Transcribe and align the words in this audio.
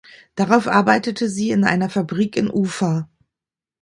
Darauf 0.33 0.67
arbeitete 0.67 1.29
sie 1.29 1.51
in 1.51 1.63
einer 1.63 1.87
Fabrik 1.87 2.35
in 2.35 2.49
Ufa. 2.49 3.07